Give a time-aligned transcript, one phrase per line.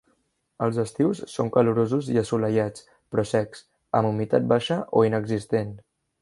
[0.67, 3.63] Els estius són calorosos i assolellats, però secs,
[4.01, 5.71] amb humitat baixa o inexistent.